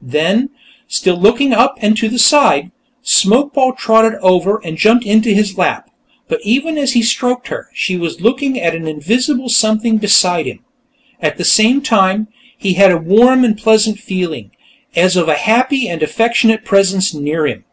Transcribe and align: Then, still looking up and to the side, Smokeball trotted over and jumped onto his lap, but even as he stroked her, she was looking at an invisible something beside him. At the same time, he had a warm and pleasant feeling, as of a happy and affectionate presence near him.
Then, 0.00 0.50
still 0.86 1.16
looking 1.16 1.52
up 1.52 1.76
and 1.80 1.96
to 1.96 2.08
the 2.08 2.20
side, 2.20 2.70
Smokeball 3.04 3.76
trotted 3.76 4.14
over 4.22 4.60
and 4.64 4.78
jumped 4.78 5.04
onto 5.04 5.34
his 5.34 5.58
lap, 5.58 5.90
but 6.28 6.38
even 6.44 6.78
as 6.78 6.92
he 6.92 7.02
stroked 7.02 7.48
her, 7.48 7.66
she 7.74 7.96
was 7.96 8.20
looking 8.20 8.60
at 8.60 8.76
an 8.76 8.86
invisible 8.86 9.48
something 9.48 9.98
beside 9.98 10.46
him. 10.46 10.60
At 11.20 11.36
the 11.36 11.42
same 11.44 11.82
time, 11.82 12.28
he 12.56 12.74
had 12.74 12.92
a 12.92 12.96
warm 12.96 13.44
and 13.44 13.58
pleasant 13.58 13.98
feeling, 13.98 14.52
as 14.94 15.16
of 15.16 15.26
a 15.28 15.34
happy 15.34 15.88
and 15.88 16.00
affectionate 16.00 16.64
presence 16.64 17.12
near 17.12 17.48
him. 17.48 17.64